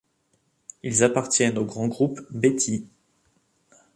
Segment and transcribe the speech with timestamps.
[0.81, 2.87] Ils appartiennent au grand groupe Beti.